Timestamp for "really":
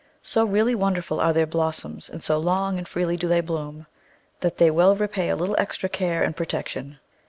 0.45-0.73